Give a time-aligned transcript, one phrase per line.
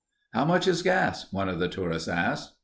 [0.33, 2.55] "How much is gas?" one of the tourists asked.